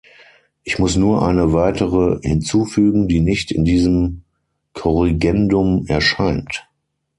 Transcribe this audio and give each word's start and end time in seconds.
Ich 0.63 0.79
muss 0.79 0.95
nur 0.95 1.21
eine 1.21 1.53
weitere 1.53 2.19
hinzufügen, 2.23 3.07
die 3.07 3.19
nicht 3.19 3.51
in 3.51 3.65
diesem 3.65 4.23
Korrigendum 4.73 5.85
erscheint. 5.87 6.67